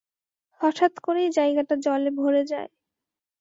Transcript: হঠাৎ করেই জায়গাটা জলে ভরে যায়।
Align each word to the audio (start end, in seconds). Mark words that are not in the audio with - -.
হঠাৎ 0.61 0.93
করেই 0.99 1.29
জায়গাটা 1.31 1.75
জলে 1.85 2.11
ভরে 2.17 2.43
যায়। 2.45 2.69